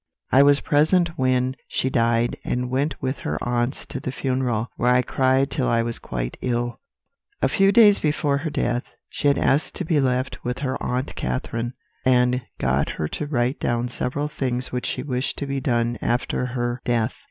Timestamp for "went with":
2.71-3.19